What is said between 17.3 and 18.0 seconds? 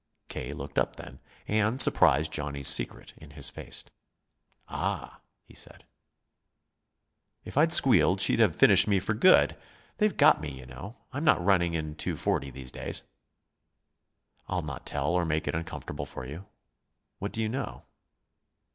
do you know?"